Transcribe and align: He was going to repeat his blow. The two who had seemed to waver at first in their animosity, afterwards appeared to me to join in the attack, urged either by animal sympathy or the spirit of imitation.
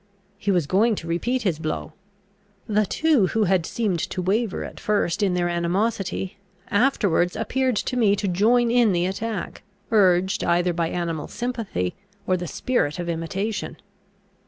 He 0.39 0.49
was 0.49 0.65
going 0.65 0.95
to 0.95 1.07
repeat 1.07 1.43
his 1.43 1.59
blow. 1.59 1.93
The 2.65 2.87
two 2.87 3.27
who 3.27 3.43
had 3.43 3.67
seemed 3.67 3.99
to 3.99 4.19
waver 4.19 4.63
at 4.63 4.79
first 4.79 5.21
in 5.21 5.35
their 5.35 5.47
animosity, 5.47 6.37
afterwards 6.71 7.35
appeared 7.35 7.75
to 7.75 7.95
me 7.95 8.15
to 8.15 8.27
join 8.27 8.71
in 8.71 8.93
the 8.93 9.05
attack, 9.05 9.61
urged 9.91 10.43
either 10.43 10.73
by 10.73 10.87
animal 10.89 11.27
sympathy 11.27 11.93
or 12.25 12.35
the 12.35 12.47
spirit 12.47 12.97
of 12.97 13.09
imitation. 13.09 13.77